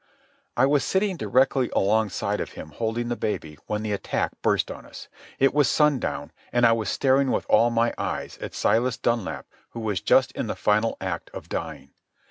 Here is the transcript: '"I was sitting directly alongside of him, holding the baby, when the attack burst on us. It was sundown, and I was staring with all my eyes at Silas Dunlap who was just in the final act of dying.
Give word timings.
'"I 0.57 0.65
was 0.65 0.83
sitting 0.83 1.15
directly 1.15 1.69
alongside 1.75 2.39
of 2.39 2.53
him, 2.53 2.69
holding 2.71 3.07
the 3.09 3.15
baby, 3.15 3.59
when 3.67 3.83
the 3.83 3.91
attack 3.93 4.31
burst 4.41 4.71
on 4.71 4.83
us. 4.83 5.07
It 5.37 5.53
was 5.53 5.69
sundown, 5.69 6.31
and 6.51 6.65
I 6.65 6.71
was 6.71 6.89
staring 6.89 7.29
with 7.29 7.45
all 7.47 7.69
my 7.69 7.93
eyes 7.99 8.39
at 8.39 8.55
Silas 8.55 8.97
Dunlap 8.97 9.45
who 9.69 9.79
was 9.79 10.01
just 10.01 10.31
in 10.31 10.47
the 10.47 10.55
final 10.55 10.97
act 11.01 11.29
of 11.35 11.49
dying. 11.49 11.91